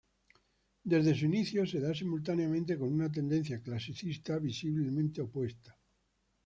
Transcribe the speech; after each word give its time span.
Desde 0.83 1.13
su 1.13 1.25
inicio 1.25 1.63
se 1.67 1.79
da 1.79 1.93
simultáneamente 1.93 2.75
con 2.75 2.91
una 2.91 3.11
tendencia 3.11 3.61
clasicista 3.61 4.39
visiblemente 4.39 5.21
opuesta. 5.21 5.77